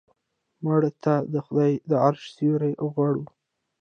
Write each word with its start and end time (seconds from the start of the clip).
مړه 0.63 0.91
ته 1.03 1.13
د 1.33 1.35
خدای 1.45 1.73
د 1.89 1.91
عرش 2.05 2.23
سیوری 2.35 2.73
غواړو 2.91 3.23